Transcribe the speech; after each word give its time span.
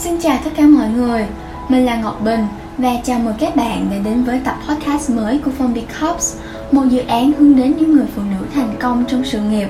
Xin 0.00 0.20
chào 0.20 0.38
tất 0.44 0.50
cả 0.56 0.66
mọi 0.66 0.88
người, 0.88 1.26
mình 1.68 1.86
là 1.86 1.96
Ngọc 1.96 2.20
Bình 2.24 2.46
và 2.78 2.90
chào 3.04 3.18
mừng 3.18 3.34
các 3.38 3.56
bạn 3.56 3.86
đã 3.90 3.96
đến 4.04 4.24
với 4.24 4.40
tập 4.44 4.56
podcast 4.68 5.10
mới 5.10 5.38
của 5.38 5.50
Phong 5.58 5.74
Be 5.74 5.80
Cops, 6.00 6.36
một 6.72 6.82
dự 6.90 7.00
án 7.00 7.32
hướng 7.32 7.56
đến 7.56 7.74
những 7.78 7.92
người 7.92 8.06
phụ 8.14 8.22
nữ 8.22 8.46
thành 8.54 8.76
công 8.80 9.04
trong 9.08 9.24
sự 9.24 9.40
nghiệp. 9.40 9.68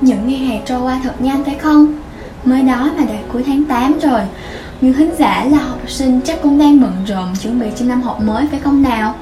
Những 0.00 0.28
ngày 0.28 0.38
hè 0.38 0.60
trôi 0.66 0.80
qua 0.80 1.00
thật 1.04 1.20
nhanh 1.20 1.44
phải 1.44 1.54
không? 1.54 1.94
Mới 2.44 2.62
đó 2.62 2.90
mà 2.98 3.04
đã 3.04 3.14
cuối 3.32 3.42
tháng 3.46 3.64
8 3.64 3.98
rồi, 3.98 4.20
những 4.80 4.94
khán 4.94 5.10
giả 5.18 5.44
là 5.44 5.58
học 5.58 5.80
sinh 5.86 6.20
chắc 6.24 6.42
cũng 6.42 6.58
đang 6.58 6.80
bận 6.80 6.92
rộn 7.06 7.34
chuẩn 7.42 7.60
bị 7.60 7.66
cho 7.76 7.84
năm 7.84 8.02
học 8.02 8.22
mới 8.22 8.46
phải 8.50 8.60
không 8.60 8.82
nào? 8.82 9.14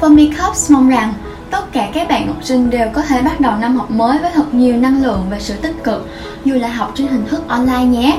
Phong 0.00 0.16
Be 0.16 0.24
Cops 0.38 0.70
mong 0.70 0.88
rằng 0.88 1.14
tất 1.50 1.72
cả 1.72 1.88
các 1.92 2.08
bạn 2.08 2.26
học 2.26 2.36
sinh 2.42 2.70
đều 2.70 2.88
có 2.92 3.02
thể 3.02 3.22
bắt 3.22 3.40
đầu 3.40 3.52
năm 3.60 3.76
học 3.76 3.90
mới 3.90 4.18
với 4.18 4.30
thật 4.34 4.54
nhiều 4.54 4.76
năng 4.76 5.02
lượng 5.02 5.26
và 5.30 5.38
sự 5.40 5.56
tích 5.56 5.84
cực 5.84 6.08
dù 6.44 6.54
là 6.54 6.68
học 6.68 6.92
trên 6.94 7.06
hình 7.06 7.24
thức 7.28 7.48
online 7.48 7.84
nhé 7.84 8.18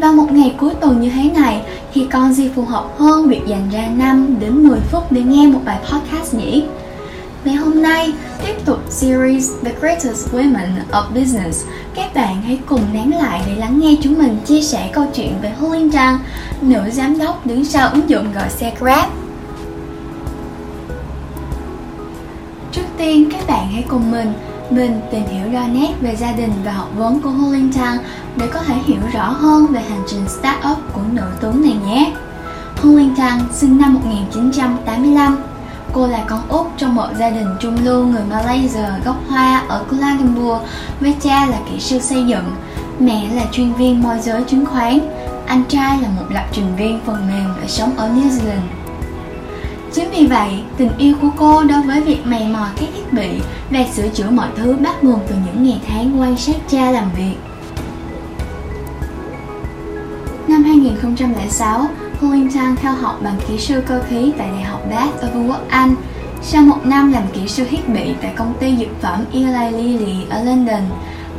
vào 0.00 0.12
một 0.12 0.32
ngày 0.32 0.54
cuối 0.58 0.74
tuần 0.80 1.00
như 1.00 1.10
thế 1.10 1.30
này 1.34 1.62
thì 1.94 2.06
còn 2.12 2.32
gì 2.32 2.50
phù 2.54 2.64
hợp 2.64 2.84
hơn 2.98 3.28
việc 3.28 3.40
dành 3.46 3.70
ra 3.72 3.88
5 3.96 4.36
đến 4.40 4.68
10 4.68 4.80
phút 4.80 5.12
để 5.12 5.22
nghe 5.22 5.46
một 5.46 5.60
bài 5.64 5.78
podcast 5.90 6.34
nhỉ? 6.34 6.64
Ngày 7.44 7.54
hôm 7.54 7.82
nay, 7.82 8.12
tiếp 8.46 8.54
tục 8.64 8.78
series 8.88 9.50
The 9.64 9.72
Greatest 9.80 10.34
Women 10.34 10.68
of 10.92 11.04
Business, 11.14 11.66
các 11.94 12.14
bạn 12.14 12.42
hãy 12.42 12.58
cùng 12.66 12.82
nán 12.92 13.10
lại 13.10 13.42
để 13.46 13.54
lắng 13.54 13.80
nghe 13.80 13.96
chúng 14.02 14.18
mình 14.18 14.38
chia 14.46 14.62
sẻ 14.62 14.90
câu 14.92 15.06
chuyện 15.14 15.32
về 15.42 15.52
Hương 15.58 15.72
Liên 15.72 15.90
nữ 16.60 16.90
giám 16.92 17.18
đốc 17.18 17.46
đứng 17.46 17.64
sau 17.64 17.88
ứng 17.92 18.10
dụng 18.10 18.32
gọi 18.32 18.50
xe 18.50 18.72
Grab. 18.80 19.08
Trước 22.72 22.86
tiên, 22.98 23.28
các 23.32 23.46
bạn 23.46 23.68
hãy 23.72 23.84
cùng 23.88 24.10
mình 24.10 24.32
mình 24.70 25.00
tìm 25.10 25.26
hiểu 25.26 25.52
đôi 25.52 25.68
nét 25.68 25.94
về 26.00 26.16
gia 26.16 26.32
đình 26.32 26.52
và 26.64 26.72
học 26.72 26.88
vấn 26.96 27.20
của 27.20 27.30
Hu 27.30 27.52
để 28.36 28.46
có 28.52 28.60
thể 28.62 28.74
hiểu 28.84 29.00
rõ 29.12 29.24
hơn 29.24 29.66
về 29.66 29.80
hành 29.80 30.02
trình 30.06 30.28
startup 30.28 30.78
của 30.92 31.02
nữ 31.12 31.22
tướng 31.40 31.62
này 31.62 31.76
nhé. 31.86 32.12
Hu 32.82 32.98
sinh 33.52 33.78
năm 33.78 33.94
1985. 33.94 35.36
Cô 35.92 36.06
là 36.06 36.24
con 36.28 36.48
út 36.48 36.66
trong 36.76 36.94
một 36.94 37.08
gia 37.18 37.30
đình 37.30 37.46
trung 37.60 37.76
lưu 37.84 38.06
người 38.06 38.22
Malaysia 38.30 38.88
gốc 39.04 39.16
Hoa 39.28 39.62
ở 39.68 39.84
Kuala 39.90 40.16
Lumpur 40.20 40.58
với 41.00 41.16
cha 41.20 41.46
là 41.46 41.58
kỹ 41.70 41.80
sư 41.80 41.98
xây 41.98 42.24
dựng, 42.24 42.54
mẹ 43.00 43.28
là 43.34 43.42
chuyên 43.52 43.72
viên 43.72 44.02
môi 44.02 44.18
giới 44.20 44.44
chứng 44.44 44.66
khoán, 44.66 44.98
anh 45.46 45.64
trai 45.68 45.98
là 46.02 46.08
một 46.08 46.26
lập 46.30 46.44
trình 46.52 46.76
viên 46.76 47.00
phần 47.06 47.28
mềm 47.28 47.54
và 47.60 47.66
sống 47.68 47.96
ở 47.96 48.08
New 48.08 48.28
Zealand. 48.28 48.79
Chính 49.92 50.10
vì 50.10 50.26
vậy, 50.26 50.62
tình 50.76 50.90
yêu 50.98 51.14
của 51.20 51.28
cô 51.36 51.64
đối 51.64 51.82
với 51.82 52.00
việc 52.00 52.18
mày 52.24 52.48
mò 52.48 52.66
các 52.80 52.88
thiết 52.94 53.12
bị 53.12 53.30
và 53.70 53.84
sửa 53.94 54.08
chữa 54.08 54.30
mọi 54.30 54.48
thứ 54.56 54.76
bắt 54.76 55.04
nguồn 55.04 55.20
từ 55.28 55.34
những 55.46 55.64
ngày 55.64 55.80
tháng 55.88 56.20
quan 56.20 56.36
sát 56.36 56.56
cha 56.68 56.90
làm 56.90 57.10
việc. 57.16 57.36
Năm 60.48 60.62
2006, 60.64 61.88
Clinton 62.20 62.76
theo 62.76 62.92
học 62.92 63.20
bằng 63.22 63.36
kỹ 63.48 63.58
sư 63.58 63.82
cơ 63.86 64.02
khí 64.08 64.32
tại 64.38 64.48
Đại 64.52 64.62
học 64.62 64.80
Bath 64.90 65.20
ở 65.20 65.30
Vương 65.34 65.50
quốc 65.50 65.60
Anh. 65.68 65.94
Sau 66.42 66.62
một 66.62 66.86
năm 66.86 67.12
làm 67.12 67.22
kỹ 67.32 67.48
sư 67.48 67.64
thiết 67.70 67.88
bị 67.88 68.14
tại 68.22 68.32
công 68.36 68.54
ty 68.60 68.76
dược 68.76 69.00
phẩm 69.00 69.24
Eli 69.32 69.76
Lilly 69.76 70.16
ở 70.30 70.44
London, 70.44 70.82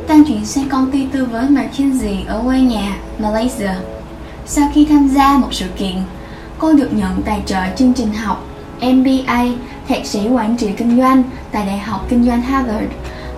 Tăng 0.06 0.24
chuyển 0.24 0.46
sang 0.46 0.68
công 0.68 0.90
ty 0.90 1.06
tư 1.12 1.24
vấn 1.24 1.54
McKinsey 1.54 2.24
ở 2.26 2.42
quê 2.44 2.60
nhà, 2.60 2.96
Malaysia. 3.18 3.70
Sau 4.46 4.70
khi 4.74 4.84
tham 4.84 5.08
gia 5.08 5.38
một 5.38 5.48
sự 5.50 5.66
kiện, 5.76 5.94
cô 6.62 6.72
được 6.72 6.88
nhận 6.92 7.22
tài 7.22 7.42
trợ 7.46 7.60
chương 7.76 7.92
trình 7.92 8.12
học 8.12 8.44
MBA, 8.80 9.44
thạc 9.88 10.06
sĩ 10.06 10.28
quản 10.28 10.56
trị 10.56 10.70
kinh 10.76 10.98
doanh 11.00 11.22
tại 11.52 11.66
Đại 11.66 11.78
học 11.78 12.06
Kinh 12.08 12.24
doanh 12.24 12.42
Harvard, 12.42 12.86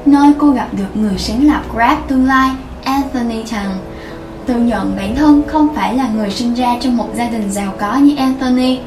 nơi 0.06 0.32
cô 0.38 0.50
gặp 0.50 0.68
được 0.72 0.96
người 0.96 1.18
sáng 1.18 1.46
lập 1.46 1.62
Grab 1.74 1.98
tương 2.08 2.26
lai 2.26 2.50
Anthony 2.84 3.42
Tan. 3.52 3.70
Tự 4.46 4.54
nhận 4.54 4.96
bản 4.96 5.16
thân 5.16 5.42
không 5.48 5.74
phải 5.74 5.96
là 5.96 6.08
người 6.08 6.30
sinh 6.30 6.54
ra 6.54 6.76
trong 6.80 6.96
một 6.96 7.08
gia 7.14 7.28
đình 7.28 7.50
giàu 7.52 7.72
có 7.80 7.96
như 7.96 8.16
Anthony. 8.16 8.78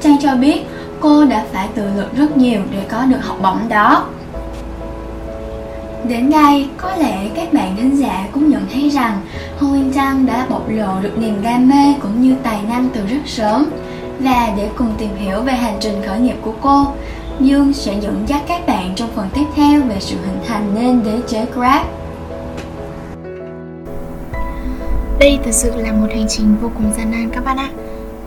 Trang 0.00 0.16
cho 0.22 0.34
biết 0.36 0.66
cô 1.00 1.24
đã 1.24 1.44
phải 1.52 1.68
tự 1.74 1.84
lực 1.96 2.16
rất 2.16 2.36
nhiều 2.36 2.60
để 2.72 2.86
có 2.90 3.04
được 3.04 3.20
học 3.22 3.38
bổng 3.42 3.68
đó. 3.68 4.06
Đến 6.08 6.30
đây, 6.30 6.68
có 6.76 6.96
lẽ 6.96 7.28
các 7.34 7.52
bạn 7.52 7.76
khán 7.76 7.96
giả 7.96 8.26
cũng 8.32 8.50
nhận 8.50 8.66
thấy 8.72 8.90
rằng 8.90 9.20
Hồ 9.58 9.68
Trang 9.94 10.26
đã 10.26 10.46
bộc 10.50 10.68
lộ 10.68 11.00
được 11.02 11.18
niềm 11.18 11.42
đam 11.42 11.68
mê 11.68 11.94
cũng 12.00 12.22
như 12.22 12.34
tài 12.42 12.58
năng 12.68 12.88
từ 12.94 13.06
rất 13.06 13.20
sớm. 13.26 13.66
Và 14.20 14.52
để 14.56 14.70
cùng 14.76 14.94
tìm 14.98 15.16
hiểu 15.16 15.40
về 15.40 15.52
hành 15.52 15.76
trình 15.80 16.02
khởi 16.06 16.20
nghiệp 16.20 16.36
của 16.42 16.54
cô, 16.62 16.86
Dương 17.40 17.72
sẽ 17.72 18.00
dẫn 18.00 18.24
dắt 18.26 18.42
các 18.48 18.66
bạn 18.66 18.92
trong 18.96 19.08
phần 19.14 19.28
tiếp 19.34 19.44
theo 19.54 19.82
về 19.82 19.96
sự 20.00 20.16
hình 20.26 20.38
thành 20.46 20.74
nên 20.74 21.02
đế 21.04 21.20
chế 21.28 21.46
Grab. 21.54 21.86
Đây 25.18 25.38
thực 25.44 25.52
sự 25.52 25.76
là 25.76 25.92
một 25.92 26.06
hành 26.10 26.26
trình 26.28 26.56
vô 26.62 26.70
cùng 26.74 26.92
gian 26.96 27.10
nan 27.10 27.30
các 27.30 27.44
bạn 27.44 27.56
ạ. 27.56 27.70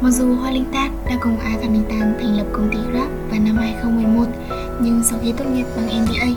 Mặc 0.02 0.12
dù 0.12 0.36
Hoa 0.36 0.52
Linh 0.52 0.66
Tát 0.74 0.92
đã 1.10 1.16
cùng 1.22 1.38
Anthony 1.40 1.80
Tan 1.90 2.16
thành 2.20 2.38
lập 2.38 2.46
công 2.54 2.70
ty 2.72 2.78
Grab 2.92 3.10
vào 3.30 3.40
năm 3.40 3.56
2011, 3.58 4.26
nhưng 4.82 5.04
sau 5.04 5.20
khi 5.24 5.32
tốt 5.32 5.46
nghiệp 5.54 5.66
bằng 5.76 6.06
MBA, 6.06 6.28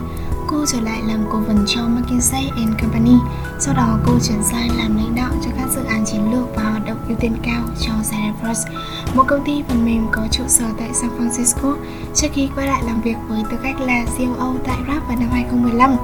cô 0.50 0.66
trở 0.66 0.80
lại 0.80 1.02
làm 1.06 1.24
cố 1.32 1.38
vấn 1.38 1.64
cho 1.66 1.80
McKinsey 1.88 2.50
and 2.56 2.80
Company. 2.82 3.14
Sau 3.58 3.74
đó 3.74 3.98
cô 4.06 4.12
chuyển 4.28 4.42
sang 4.42 4.68
làm 4.78 4.96
lãnh 4.96 5.14
đạo 5.14 5.30
cho 5.44 5.50
các 5.58 5.68
dự 5.74 5.84
án 5.84 6.04
chiến 6.06 6.32
lược 6.32 6.56
và 6.56 6.62
hoạt 6.62 6.86
động 6.86 6.96
ưu 7.08 7.16
tiên 7.20 7.36
cao 7.42 7.62
cho 7.80 7.92
Salesforce, 8.02 8.72
một 9.14 9.24
công 9.28 9.44
ty 9.44 9.62
phần 9.68 9.84
mềm 9.84 10.06
có 10.12 10.28
trụ 10.30 10.44
sở 10.48 10.64
tại 10.78 10.88
San 10.94 11.10
Francisco 11.18 11.76
trước 12.14 12.28
khi 12.32 12.48
quay 12.54 12.66
lại 12.66 12.82
làm 12.86 13.00
việc 13.02 13.16
với 13.28 13.42
tư 13.50 13.56
cách 13.62 13.80
là 13.80 14.04
COO 14.18 14.54
tại 14.64 14.76
Grab 14.84 15.02
vào 15.08 15.16
năm 15.20 15.28
2015. 15.32 15.96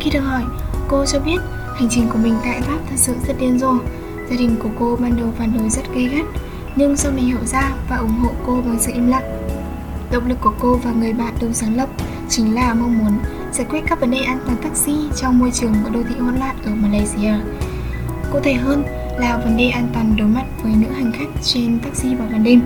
Khi 0.00 0.10
được 0.10 0.20
hỏi, 0.20 0.42
cô 0.88 1.06
cho 1.06 1.20
biết 1.20 1.38
hành 1.74 1.88
trình 1.90 2.08
của 2.12 2.18
mình 2.18 2.34
tại 2.42 2.60
Grab 2.60 2.80
thật 2.90 2.96
sự 2.96 3.14
rất 3.26 3.34
điên 3.40 3.58
rồ. 3.58 3.74
Gia 4.30 4.36
đình 4.36 4.56
của 4.62 4.70
cô 4.78 4.96
ban 5.00 5.16
đầu 5.16 5.32
phản 5.38 5.58
đối 5.58 5.70
rất 5.70 5.82
gay 5.94 6.04
gắt, 6.04 6.24
nhưng 6.76 6.96
sau 6.96 7.12
này 7.12 7.24
hiểu 7.24 7.44
ra 7.44 7.72
và 7.88 7.96
ủng 7.96 8.18
hộ 8.22 8.30
cô 8.46 8.54
bằng 8.54 8.78
sự 8.80 8.92
im 8.92 9.08
lặng. 9.08 9.38
Động 10.12 10.28
lực 10.28 10.38
của 10.40 10.52
cô 10.60 10.74
và 10.74 10.92
người 10.92 11.12
bạn 11.12 11.34
đồng 11.40 11.54
sáng 11.54 11.76
lập 11.76 11.88
chính 12.32 12.54
là 12.54 12.74
mong 12.74 12.98
muốn 12.98 13.18
giải 13.52 13.66
quyết 13.70 13.80
các 13.86 14.00
vấn 14.00 14.10
đề 14.10 14.18
an 14.18 14.38
toàn 14.46 14.56
taxi 14.62 14.92
trong 15.16 15.38
môi 15.38 15.50
trường 15.50 15.74
của 15.84 15.90
đô 15.90 16.02
thị 16.02 16.14
hỗn 16.20 16.36
loạn 16.36 16.56
ở 16.64 16.70
Malaysia. 16.74 17.32
Cụ 18.32 18.40
thể 18.40 18.54
hơn 18.54 18.84
là 19.18 19.36
vấn 19.36 19.56
đề 19.56 19.68
an 19.68 19.88
toàn 19.92 20.16
đối 20.16 20.28
mặt 20.28 20.44
với 20.62 20.72
nữ 20.76 20.86
hành 20.94 21.12
khách 21.12 21.42
trên 21.42 21.78
taxi 21.78 22.14
vào 22.14 22.28
ban 22.32 22.44
đêm. 22.44 22.60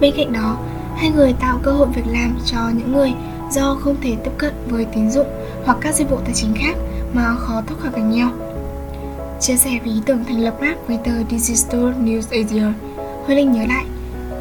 Bên 0.00 0.14
cạnh 0.16 0.32
đó, 0.32 0.58
hai 0.96 1.10
người 1.10 1.32
tạo 1.32 1.58
cơ 1.62 1.72
hội 1.72 1.88
việc 1.94 2.06
làm 2.06 2.38
cho 2.46 2.58
những 2.74 2.92
người 2.92 3.14
do 3.50 3.74
không 3.74 3.96
thể 4.02 4.16
tiếp 4.24 4.30
cận 4.38 4.54
với 4.68 4.84
tín 4.84 5.10
dụng 5.10 5.28
hoặc 5.64 5.78
các 5.80 5.94
dịch 5.94 6.10
vụ 6.10 6.16
tài 6.24 6.34
chính 6.34 6.54
khác 6.54 6.76
mà 7.12 7.34
khó 7.36 7.62
thoát 7.66 7.76
khỏi 7.80 7.90
cảnh 7.92 8.10
nghèo. 8.10 8.28
Chia 9.40 9.56
sẻ 9.56 9.70
về 9.70 9.92
ý 9.92 10.00
tưởng 10.06 10.24
thành 10.24 10.40
lập 10.40 10.56
Grab 10.60 10.76
với 10.86 10.98
tờ 11.04 11.38
Digital 11.38 11.84
News 11.84 12.42
Asia, 12.42 12.72
Huê 13.26 13.36
Linh 13.36 13.52
nhớ 13.52 13.64
lại, 13.68 13.84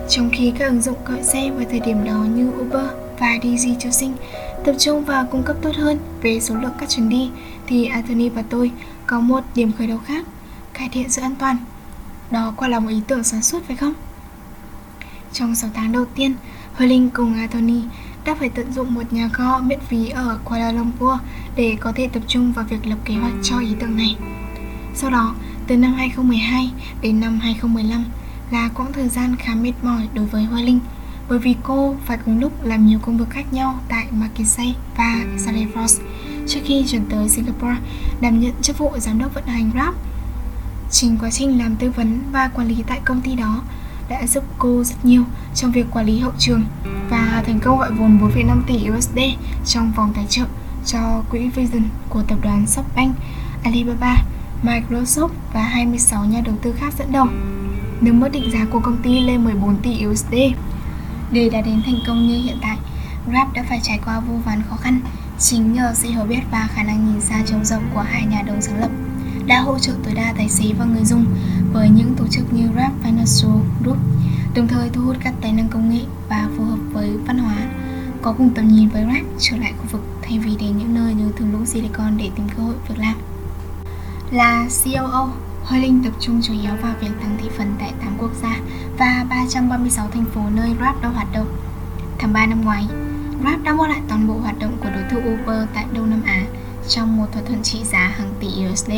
trong 0.10 0.30
khi 0.34 0.54
các 0.60 0.66
ứng 0.66 0.82
dụng 0.82 0.98
gọi 1.06 1.24
xe 1.24 1.52
vào 1.56 1.66
thời 1.72 1.80
điểm 1.80 2.06
đó 2.06 2.26
như 2.36 2.52
Uber 2.62 3.05
và 3.20 3.38
DG 3.44 3.80
Châu 3.80 3.92
Sinh 3.92 4.14
tập 4.66 4.76
trung 4.80 5.06
vào 5.06 5.26
cung 5.26 5.44
cấp 5.44 5.56
tốt 5.62 5.76
hơn 5.76 6.00
về 6.22 6.40
số 6.40 6.56
lượng 6.56 6.74
các 6.80 6.90
chuyến 6.90 7.10
đi 7.10 7.30
thì 7.68 7.86
Anthony 7.86 8.30
và 8.30 8.44
tôi 8.50 8.72
có 9.08 9.20
một 9.20 9.44
điểm 9.56 9.72
khởi 9.78 9.88
đầu 9.88 9.98
khác, 9.98 10.26
cải 10.74 10.90
thiện 10.90 11.10
sự 11.10 11.22
an 11.22 11.36
toàn. 11.36 11.58
Đó 12.32 12.54
quả 12.58 12.68
là 12.68 12.80
một 12.80 12.90
ý 12.90 13.02
tưởng 13.08 13.24
sáng 13.24 13.42
suốt 13.42 13.64
phải 13.68 13.76
không? 13.76 13.94
Trong 15.34 15.56
6 15.56 15.70
tháng 15.74 15.92
đầu 15.92 16.06
tiên, 16.06 16.34
Huê 16.74 16.88
Linh 16.88 17.10
cùng 17.10 17.36
Anthony 17.36 17.82
đã 18.26 18.36
phải 18.36 18.50
tận 18.50 18.74
dụng 18.74 18.94
một 18.94 19.14
nhà 19.14 19.30
kho 19.34 19.60
miễn 19.60 19.80
phí 19.80 20.10
ở 20.10 20.40
Kuala 20.44 20.72
Lumpur 20.72 21.20
để 21.56 21.78
có 21.80 21.92
thể 21.96 22.08
tập 22.08 22.24
trung 22.28 22.52
vào 22.52 22.66
việc 22.70 22.88
lập 22.88 22.98
kế 23.06 23.14
hoạch 23.14 23.34
cho 23.44 23.60
ý 23.60 23.70
tưởng 23.80 23.98
này. 23.98 24.16
Sau 24.96 25.10
đó, 25.10 25.36
từ 25.68 25.78
năm 25.78 25.94
2012 25.94 26.72
đến 27.02 27.20
năm 27.20 27.40
2015 27.40 28.06
là 28.52 28.70
quãng 28.76 28.94
thời 28.94 29.10
gian 29.10 29.36
khá 29.36 29.56
mệt 29.56 29.74
mỏi 29.82 30.08
đối 30.14 30.26
với 30.26 30.44
Hoa 30.44 30.62
Linh 30.62 30.80
bởi 31.30 31.40
vì 31.40 31.56
cô 31.64 31.96
phải 32.06 32.18
cùng 32.26 32.40
lúc 32.40 32.64
làm 32.64 32.86
nhiều 32.88 33.00
công 33.00 33.18
việc 33.18 33.30
khác 33.30 33.54
nhau 33.54 33.80
tại 33.90 34.08
McKinsey 34.12 34.76
và 34.98 35.26
Salesforce 35.38 36.02
trước 36.48 36.60
khi 36.64 36.86
chuyển 36.88 37.06
tới 37.10 37.30
Singapore 37.30 37.76
đảm 38.22 38.40
nhận 38.40 38.54
chức 38.62 38.78
vụ 38.78 38.92
giám 38.98 39.20
đốc 39.20 39.34
vận 39.34 39.46
hành 39.46 39.72
Grab. 39.72 39.94
Trình 40.92 41.18
quá 41.22 41.32
trình 41.32 41.60
làm 41.60 41.76
tư 41.76 41.92
vấn 41.92 42.20
và 42.32 42.48
quản 42.48 42.68
lý 42.68 42.84
tại 42.88 43.02
công 43.06 43.22
ty 43.22 43.36
đó 43.36 43.62
đã 44.10 44.28
giúp 44.28 44.44
cô 44.60 44.84
rất 44.84 45.06
nhiều 45.06 45.24
trong 45.56 45.72
việc 45.72 45.86
quản 45.92 46.06
lý 46.06 46.20
hậu 46.20 46.32
trường 46.38 46.64
và 47.10 47.44
thành 47.46 47.60
công 47.60 47.80
gọi 47.80 47.92
vốn 47.92 48.20
4,5 48.20 48.62
tỷ 48.68 48.90
USD 48.90 49.20
trong 49.66 49.92
vòng 49.96 50.14
tài 50.16 50.26
trợ 50.30 50.44
cho 50.86 51.24
quỹ 51.30 51.50
Vision 51.50 51.84
của 52.10 52.24
tập 52.28 52.38
đoàn 52.44 52.66
SoftBank, 52.66 53.12
Alibaba, 53.64 54.16
Microsoft 54.64 55.30
và 55.54 55.62
26 55.62 56.26
nhà 56.26 56.42
đầu 56.46 56.56
tư 56.62 56.74
khác 56.78 56.94
dẫn 56.98 57.12
đầu, 57.12 57.28
nâng 58.02 58.20
mức 58.20 58.30
định 58.30 58.52
giá 58.52 58.66
của 58.72 58.80
công 58.80 58.98
ty 58.98 59.20
lên 59.20 59.44
14 59.44 59.78
tỷ 59.78 60.06
USD. 60.08 60.34
Để 61.32 61.50
đạt 61.50 61.66
đến 61.66 61.82
thành 61.86 62.00
công 62.08 62.28
như 62.28 62.42
hiện 62.44 62.58
tại, 62.62 62.78
Grab 63.28 63.54
đã 63.54 63.64
phải 63.70 63.80
trải 63.84 64.00
qua 64.06 64.20
vô 64.20 64.34
vàn 64.46 64.62
khó 64.70 64.76
khăn. 64.76 65.00
Chính 65.40 65.74
nhờ 65.74 65.94
sự 65.96 66.10
hiểu 66.10 66.24
biết 66.24 66.42
và 66.52 66.68
khả 66.72 66.84
năng 66.84 67.06
nhìn 67.06 67.22
xa 67.22 67.44
trông 67.46 67.66
rộng 67.66 67.84
của 67.94 68.02
hai 68.02 68.26
nhà 68.26 68.42
đồng 68.42 68.62
sáng 68.62 68.80
lập 68.80 68.90
đã 69.48 69.62
hỗ 69.62 69.80
trợ 69.80 69.94
tối 70.04 70.14
đa 70.14 70.34
tài 70.38 70.50
xế 70.50 70.74
và 70.80 70.86
người 70.86 71.06
dùng 71.06 71.26
với 71.74 71.90
những 71.90 72.16
tổ 72.18 72.28
chức 72.28 72.54
như 72.54 72.68
Grab 72.68 72.92
Financial 73.04 73.60
Group, 73.84 73.98
đồng 74.56 74.68
thời 74.68 74.90
thu 74.90 75.02
hút 75.02 75.18
các 75.24 75.34
tài 75.42 75.52
năng 75.52 75.68
công 75.68 75.90
nghệ 75.90 76.02
và 76.30 76.50
phù 76.58 76.64
hợp 76.64 76.80
với 76.92 77.18
văn 77.28 77.38
hóa, 77.38 77.56
có 78.22 78.34
cùng 78.34 78.50
tầm 78.50 78.68
nhìn 78.68 78.90
với 78.90 79.04
Grab 79.04 79.26
trở 79.40 79.58
lại 79.58 79.74
khu 79.78 79.86
vực 79.92 80.02
thay 80.22 80.40
vì 80.40 80.56
đến 80.60 80.78
những 80.78 80.94
nơi 80.94 81.14
như 81.14 81.32
thung 81.38 81.52
lũng 81.52 81.66
Silicon 81.66 82.18
để 82.18 82.30
tìm 82.36 82.48
cơ 82.58 82.64
hội 82.64 82.76
việc 82.88 82.96
làm. 82.98 83.16
Là 84.32 84.68
COO, 84.84 85.30
Hoài 85.64 85.82
Linh 85.82 86.04
tập 86.04 86.14
trung 86.20 86.42
chủ 86.44 86.54
yếu 86.54 86.76
vào 86.82 86.94
việc 87.02 87.12
tăng 87.22 87.38
thị 87.42 87.50
phần 87.58 87.76
tại 87.80 87.94
8 88.00 88.18
quốc 88.18 88.32
gia 88.42 88.58
và 89.06 89.26
336 89.30 90.08
thành 90.14 90.26
phố 90.26 90.42
nơi 90.54 90.74
Grab 90.80 90.96
đang 91.02 91.14
hoạt 91.14 91.28
động. 91.34 91.48
Tháng 92.20 92.34
3 92.34 92.46
năm 92.46 92.62
ngoái, 92.62 92.86
Grab 93.42 93.64
đã 93.64 93.74
mua 93.74 93.88
lại 93.88 94.02
toàn 94.08 94.28
bộ 94.28 94.34
hoạt 94.34 94.60
động 94.60 94.78
của 94.84 94.90
đối 94.96 95.04
thủ 95.12 95.18
Uber 95.18 95.68
tại 95.74 95.86
Đông 95.94 96.10
Nam 96.10 96.22
Á 96.26 96.42
trong 96.88 97.18
một 97.18 97.26
thỏa 97.32 97.42
thuận 97.42 97.64
trị 97.64 97.84
giá 97.84 98.00
hàng 98.00 98.34
tỷ 98.40 98.48
USD. 98.48 98.92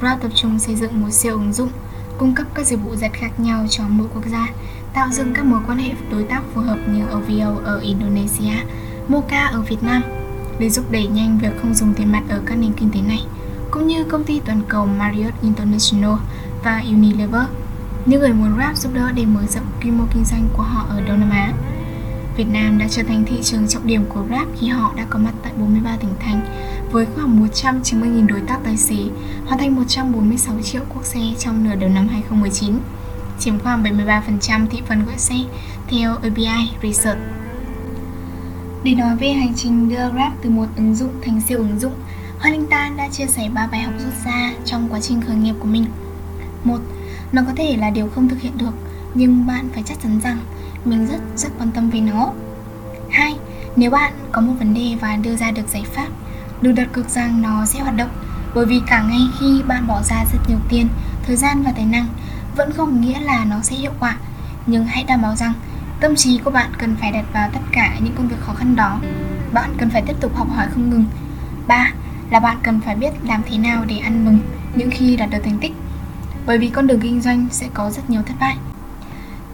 Grab 0.00 0.22
tập 0.22 0.30
trung 0.34 0.58
xây 0.58 0.76
dựng 0.76 1.00
một 1.00 1.10
siêu 1.10 1.32
ứng 1.32 1.52
dụng, 1.52 1.70
cung 2.18 2.34
cấp 2.34 2.46
các 2.54 2.66
dịch 2.66 2.80
vụ 2.84 2.96
rất 2.96 3.12
khác 3.12 3.40
nhau 3.40 3.66
cho 3.70 3.84
mỗi 3.88 4.08
quốc 4.14 4.24
gia, 4.26 4.48
tạo 4.94 5.08
dựng 5.10 5.34
các 5.34 5.44
mối 5.44 5.60
quan 5.66 5.78
hệ 5.78 5.92
đối 6.10 6.24
tác 6.24 6.42
phù 6.54 6.60
hợp 6.60 6.78
như 6.88 7.04
OVO 7.04 7.60
ở 7.64 7.80
Indonesia, 7.80 8.54
Mocha 9.08 9.46
ở 9.46 9.60
Việt 9.60 9.82
Nam, 9.82 10.02
để 10.58 10.70
giúp 10.70 10.90
đẩy 10.90 11.06
nhanh 11.06 11.38
việc 11.38 11.60
không 11.62 11.74
dùng 11.74 11.94
tiền 11.94 12.12
mặt 12.12 12.22
ở 12.28 12.42
các 12.46 12.58
nền 12.58 12.72
kinh 12.72 12.90
tế 12.90 13.00
này, 13.00 13.24
cũng 13.70 13.86
như 13.86 14.04
công 14.04 14.24
ty 14.24 14.40
toàn 14.40 14.60
cầu 14.68 14.86
Marriott 14.86 15.42
International 15.42 16.14
và 16.64 16.82
Unilever. 16.86 17.46
Những 18.06 18.20
người 18.20 18.32
muốn 18.32 18.54
Grab 18.54 18.76
giúp 18.76 18.94
đỡ 18.94 19.12
để 19.12 19.24
mở 19.24 19.46
rộng 19.46 19.64
quy 19.82 19.90
mô 19.90 20.04
kinh 20.14 20.24
doanh 20.24 20.48
của 20.56 20.62
họ 20.62 20.86
ở 20.88 21.00
Đông 21.00 21.20
Nam 21.20 21.30
Á. 21.30 21.52
Việt 22.36 22.46
Nam 22.52 22.78
đã 22.78 22.86
trở 22.90 23.02
thành 23.02 23.24
thị 23.24 23.42
trường 23.42 23.68
trọng 23.68 23.86
điểm 23.86 24.04
của 24.08 24.22
Grab 24.22 24.48
khi 24.60 24.68
họ 24.68 24.92
đã 24.96 25.06
có 25.10 25.18
mặt 25.18 25.32
tại 25.42 25.52
43 25.58 25.96
tỉnh 25.96 26.10
thành 26.20 26.40
với 26.90 27.06
khoảng 27.14 27.46
190.000 27.48 28.26
đối 28.26 28.40
tác 28.40 28.58
tài 28.64 28.76
xế, 28.76 28.96
hoàn 29.46 29.58
thành 29.58 29.76
146 29.76 30.62
triệu 30.62 30.82
quốc 30.94 31.04
xe 31.04 31.20
trong 31.38 31.64
nửa 31.64 31.74
đầu 31.74 31.90
năm 31.90 32.08
2019, 32.08 32.78
chiếm 33.38 33.58
khoảng 33.58 33.82
73% 33.82 34.66
thị 34.70 34.82
phần 34.86 35.04
gọi 35.06 35.18
xe 35.18 35.36
theo 35.88 36.16
ABI 36.16 36.70
Research. 36.82 37.20
Để 38.82 38.94
nói 38.94 39.16
về 39.16 39.28
hành 39.28 39.54
trình 39.54 39.88
đưa 39.88 40.10
Grab 40.10 40.32
từ 40.42 40.50
một 40.50 40.66
ứng 40.76 40.94
dụng 40.94 41.12
thành 41.22 41.40
siêu 41.40 41.58
ứng 41.58 41.78
dụng, 41.78 41.94
Hoa 42.38 42.50
Linh 42.50 42.66
Tan 42.66 42.96
đã 42.96 43.08
chia 43.08 43.26
sẻ 43.26 43.48
3 43.54 43.66
bài 43.66 43.80
học 43.80 43.94
rút 43.98 44.12
ra 44.24 44.52
trong 44.64 44.88
quá 44.88 45.00
trình 45.00 45.20
khởi 45.26 45.36
nghiệp 45.36 45.54
của 45.60 45.68
mình. 45.68 45.84
Một, 46.64 46.78
nó 47.32 47.42
có 47.46 47.52
thể 47.56 47.76
là 47.76 47.90
điều 47.90 48.08
không 48.14 48.28
thực 48.28 48.40
hiện 48.40 48.58
được, 48.58 48.74
nhưng 49.14 49.46
bạn 49.46 49.68
phải 49.74 49.82
chắc 49.86 49.98
chắn 50.02 50.20
rằng 50.20 50.38
mình 50.84 51.06
rất 51.06 51.20
rất 51.36 51.48
quan 51.58 51.70
tâm 51.70 51.90
về 51.90 52.00
nó. 52.00 52.32
Hai, 53.10 53.36
Nếu 53.76 53.90
bạn 53.90 54.12
có 54.32 54.40
một 54.40 54.52
vấn 54.58 54.74
đề 54.74 54.96
và 55.00 55.16
đưa 55.16 55.36
ra 55.36 55.50
được 55.50 55.68
giải 55.68 55.84
pháp, 55.92 56.06
đừng 56.62 56.74
đặt 56.74 56.88
cược 56.92 57.08
rằng 57.08 57.42
nó 57.42 57.66
sẽ 57.66 57.80
hoạt 57.80 57.96
động, 57.96 58.10
bởi 58.54 58.66
vì 58.66 58.80
cả 58.86 59.02
ngay 59.02 59.20
khi 59.40 59.62
bạn 59.62 59.86
bỏ 59.86 60.02
ra 60.02 60.24
rất 60.32 60.38
nhiều 60.48 60.58
tiền, 60.68 60.88
thời 61.26 61.36
gian 61.36 61.62
và 61.62 61.72
tài 61.72 61.84
năng, 61.84 62.06
vẫn 62.56 62.72
không 62.72 63.00
nghĩa 63.00 63.20
là 63.20 63.44
nó 63.44 63.60
sẽ 63.62 63.76
hiệu 63.76 63.92
quả. 64.00 64.16
Nhưng 64.66 64.84
hãy 64.84 65.04
đảm 65.04 65.22
bảo 65.22 65.36
rằng 65.36 65.52
tâm 66.00 66.16
trí 66.16 66.38
của 66.38 66.50
bạn 66.50 66.70
cần 66.78 66.96
phải 67.00 67.12
đặt 67.12 67.24
vào 67.32 67.50
tất 67.52 67.60
cả 67.72 67.96
những 68.00 68.14
công 68.16 68.28
việc 68.28 68.40
khó 68.40 68.54
khăn 68.54 68.76
đó. 68.76 69.00
Bạn 69.52 69.74
cần 69.78 69.90
phải 69.90 70.02
tiếp 70.02 70.16
tục 70.20 70.36
học 70.36 70.48
hỏi 70.50 70.66
không 70.74 70.90
ngừng. 70.90 71.04
Ba 71.66 71.92
là 72.30 72.40
bạn 72.40 72.56
cần 72.62 72.80
phải 72.80 72.96
biết 72.96 73.10
làm 73.22 73.42
thế 73.50 73.58
nào 73.58 73.84
để 73.84 73.98
ăn 73.98 74.24
mừng 74.24 74.38
những 74.74 74.90
khi 74.90 75.16
đạt 75.16 75.30
được 75.30 75.38
thành 75.44 75.58
tích. 75.58 75.72
Bởi 76.46 76.58
vì 76.58 76.68
con 76.68 76.86
đường 76.86 77.00
kinh 77.00 77.20
doanh 77.20 77.46
sẽ 77.50 77.68
có 77.74 77.90
rất 77.90 78.10
nhiều 78.10 78.22
thất 78.26 78.34
bại. 78.40 78.56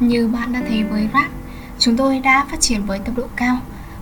Như 0.00 0.29
bạn 0.29 0.53
đã 0.53 0.62
thấy 0.69 0.85
với 0.85 1.09
rap 1.12 1.31
chúng 1.79 1.97
tôi 1.97 2.19
đã 2.19 2.47
phát 2.50 2.61
triển 2.61 2.87
với 2.87 2.99
tốc 2.99 3.17
độ 3.17 3.25
cao 3.37 3.59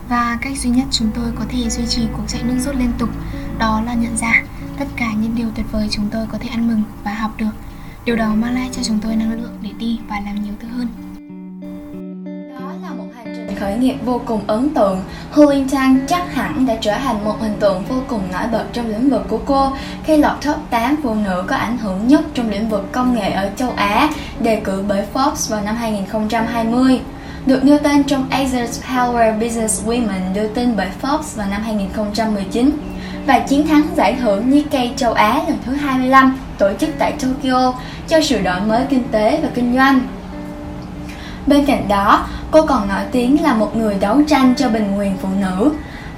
và 0.09 0.39
cách 0.43 0.59
duy 0.59 0.71
nhất 0.71 0.87
chúng 0.91 1.11
tôi 1.15 1.33
có 1.39 1.45
thể 1.49 1.71
duy 1.71 1.87
trì 1.87 2.07
cuộc 2.17 2.23
chạy 2.29 2.43
nước 2.43 2.59
rút 2.59 2.77
liên 2.77 2.93
tục, 2.99 3.11
đó 3.59 3.83
là 3.87 3.95
nhận 3.95 4.17
ra 4.17 4.43
tất 4.79 4.87
cả 4.97 5.13
những 5.13 5.35
điều 5.35 5.49
tuyệt 5.55 5.67
vời 5.73 5.89
chúng 5.91 6.09
tôi 6.11 6.27
có 6.33 6.39
thể 6.39 6.49
ăn 6.49 6.69
mừng 6.69 6.83
và 7.05 7.15
học 7.15 7.35
được. 7.37 7.51
Điều 8.05 8.17
đó 8.17 8.35
mang 8.35 8.55
lại 8.55 8.71
cho 8.73 8.83
chúng 8.83 8.99
tôi 8.99 9.17
năng 9.17 9.33
lượng 9.33 9.59
để 9.63 9.71
đi 9.79 10.01
và 10.09 10.21
làm 10.21 10.43
nhiều 10.43 10.55
thứ 10.61 10.69
hơn 10.69 10.89
khởi 13.61 13.75
nghiệp 13.75 13.95
vô 14.05 14.21
cùng 14.27 14.41
ấn 14.47 14.75
tượng. 14.75 15.03
Hu 15.33 15.51
Linh 15.51 15.69
chắc 16.09 16.35
hẳn 16.35 16.67
đã 16.67 16.75
trở 16.81 16.95
thành 16.95 17.25
một 17.25 17.41
hình 17.41 17.55
tượng 17.61 17.85
vô 17.89 17.97
cùng 18.09 18.23
nổi 18.33 18.43
bật 18.53 18.65
trong 18.73 18.87
lĩnh 18.87 19.11
vực 19.11 19.23
của 19.29 19.41
cô 19.47 19.73
khi 20.05 20.17
lọt 20.17 20.45
top 20.47 20.57
8 20.71 20.97
phụ 21.03 21.15
nữ 21.15 21.45
có 21.47 21.57
ảnh 21.57 21.79
hưởng 21.79 22.09
nhất 22.09 22.21
trong 22.35 22.51
lĩnh 22.51 22.69
vực 22.69 22.93
công 22.93 23.15
nghệ 23.15 23.31
ở 23.31 23.51
châu 23.57 23.71
Á, 23.77 24.11
đề 24.41 24.61
cử 24.65 24.85
bởi 24.89 25.05
Forbes 25.15 25.51
vào 25.51 25.63
năm 25.63 25.77
2020 25.77 27.01
được 27.47 27.65
nêu 27.65 27.79
tên 27.79 28.03
trong 28.05 28.29
Asia's 28.31 28.83
Power 28.89 29.41
Business 29.41 29.87
Women 29.87 30.35
đưa 30.35 30.49
tin 30.49 30.77
bởi 30.77 30.89
Forbes 31.03 31.37
vào 31.37 31.47
năm 31.51 31.63
2019 31.63 32.71
và 33.27 33.39
chiến 33.39 33.67
thắng 33.67 33.83
giải 33.97 34.17
thưởng 34.21 34.51
Nikkei 34.51 34.93
châu 34.97 35.13
Á 35.13 35.43
lần 35.49 35.59
thứ 35.67 35.73
25 35.73 36.39
tổ 36.59 36.71
chức 36.81 36.91
tại 36.99 37.13
Tokyo 37.13 37.75
cho 38.09 38.21
sự 38.21 38.43
đổi 38.43 38.61
mới 38.61 38.85
kinh 38.91 39.05
tế 39.13 39.41
và 39.43 39.49
kinh 39.55 39.75
doanh. 39.77 40.01
Bên 41.51 41.65
cạnh 41.65 41.89
đó, 41.89 42.27
cô 42.51 42.67
còn 42.67 42.89
nổi 42.89 43.03
tiếng 43.13 43.43
là 43.43 43.55
một 43.55 43.77
người 43.77 43.95
đấu 44.01 44.23
tranh 44.27 44.55
cho 44.57 44.69
bình 44.69 44.99
quyền 44.99 45.17
phụ 45.17 45.29
nữ. 45.41 45.73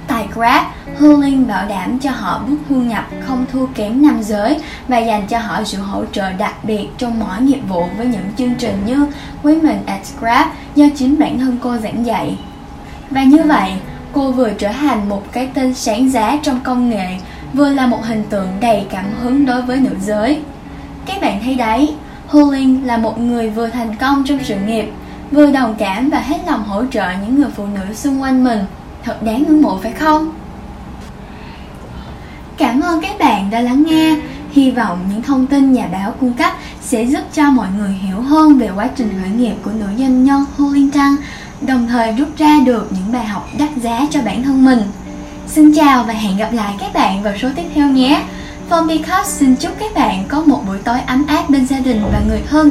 Tại 0.07 0.27
Grab, 0.33 0.63
Hương 0.97 1.47
bảo 1.47 1.65
đảm 1.69 1.99
cho 1.99 2.11
họ 2.11 2.41
mức 2.47 2.57
thu 2.69 2.75
nhập 2.75 3.07
không 3.27 3.45
thua 3.51 3.65
kém 3.65 4.01
nam 4.01 4.23
giới 4.23 4.57
và 4.87 4.97
dành 4.97 5.27
cho 5.27 5.39
họ 5.39 5.63
sự 5.63 5.77
hỗ 5.77 6.03
trợ 6.11 6.31
đặc 6.31 6.63
biệt 6.63 6.87
trong 6.97 7.19
mọi 7.19 7.41
nghiệp 7.41 7.59
vụ 7.69 7.85
với 7.97 8.05
những 8.05 8.25
chương 8.37 8.55
trình 8.55 8.83
như 8.85 9.07
Women 9.43 9.77
at 9.85 10.01
Grab 10.19 10.47
do 10.75 10.85
chính 10.95 11.19
bản 11.19 11.39
thân 11.39 11.57
cô 11.63 11.77
giảng 11.77 12.05
dạy. 12.05 12.37
Và 13.09 13.23
như 13.23 13.43
vậy, 13.43 13.73
cô 14.11 14.31
vừa 14.31 14.49
trở 14.49 14.69
thành 14.69 15.09
một 15.09 15.23
cái 15.31 15.49
tên 15.53 15.73
sáng 15.73 16.11
giá 16.11 16.37
trong 16.43 16.59
công 16.59 16.89
nghệ, 16.89 17.17
vừa 17.53 17.69
là 17.69 17.87
một 17.87 18.05
hình 18.05 18.23
tượng 18.29 18.47
đầy 18.59 18.85
cảm 18.89 19.05
hứng 19.21 19.45
đối 19.45 19.61
với 19.61 19.79
nữ 19.79 19.95
giới. 20.01 20.39
Các 21.05 21.21
bạn 21.21 21.39
thấy 21.43 21.55
đấy, 21.55 21.93
Huling 22.27 22.85
là 22.85 22.97
một 22.97 23.19
người 23.19 23.49
vừa 23.49 23.67
thành 23.67 23.95
công 23.95 24.23
trong 24.25 24.39
sự 24.43 24.55
nghiệp, 24.67 24.91
vừa 25.33 25.51
đồng 25.51 25.75
cảm 25.77 26.09
và 26.09 26.19
hết 26.19 26.37
lòng 26.47 26.63
hỗ 26.63 26.83
trợ 26.91 27.11
những 27.21 27.39
người 27.39 27.49
phụ 27.55 27.65
nữ 27.65 27.93
xung 27.95 28.21
quanh 28.21 28.43
mình. 28.43 28.59
Thật 29.03 29.23
đáng 29.23 29.43
ngưỡng 29.47 29.61
mộ 29.61 29.79
phải 29.83 29.91
không? 29.91 30.33
Cảm 32.57 32.81
ơn 32.81 33.01
các 33.01 33.19
bạn 33.19 33.49
đã 33.49 33.61
lắng 33.61 33.83
nghe. 33.87 34.17
Hy 34.51 34.71
vọng 34.71 34.99
những 35.11 35.21
thông 35.21 35.47
tin 35.47 35.73
nhà 35.73 35.87
báo 35.91 36.13
cung 36.19 36.33
cấp 36.33 36.53
sẽ 36.81 37.03
giúp 37.03 37.21
cho 37.33 37.51
mọi 37.51 37.67
người 37.77 37.91
hiểu 37.91 38.21
hơn 38.21 38.57
về 38.57 38.69
quá 38.75 38.89
trình 38.95 39.19
khởi 39.21 39.29
nghiệp 39.29 39.55
của 39.63 39.71
nữ 39.71 39.85
doanh 39.97 40.23
nhân 40.23 40.45
Hu 40.57 40.73
Liên 40.73 40.91
Trăng, 40.91 41.15
đồng 41.61 41.87
thời 41.87 42.11
rút 42.11 42.37
ra 42.37 42.59
được 42.65 42.91
những 42.91 43.11
bài 43.11 43.25
học 43.25 43.49
đắt 43.59 43.69
giá 43.81 44.07
cho 44.09 44.21
bản 44.25 44.43
thân 44.43 44.65
mình. 44.65 44.81
Xin 45.47 45.75
chào 45.75 46.03
và 46.03 46.13
hẹn 46.13 46.37
gặp 46.37 46.49
lại 46.53 46.73
các 46.79 46.93
bạn 46.93 47.23
vào 47.23 47.33
số 47.41 47.49
tiếp 47.55 47.65
theo 47.75 47.87
nhé. 47.87 48.23
Phong 48.69 48.87
xin 49.25 49.55
chúc 49.55 49.71
các 49.79 49.93
bạn 49.95 50.23
có 50.27 50.43
một 50.45 50.63
buổi 50.67 50.77
tối 50.77 50.99
ấm 51.07 51.25
áp 51.27 51.49
bên 51.49 51.67
gia 51.67 51.79
đình 51.79 52.01
và 52.13 52.21
người 52.27 52.41
thân. 52.49 52.69